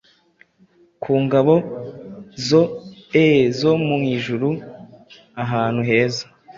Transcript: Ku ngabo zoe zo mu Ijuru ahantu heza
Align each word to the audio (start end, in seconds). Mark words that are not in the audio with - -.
Ku 1.01 1.13
ngabo 1.23 1.55
zoe 2.47 3.25
zo 3.59 3.71
mu 3.87 3.97
Ijuru 4.15 4.49
ahantu 5.43 5.81
heza 5.89 6.23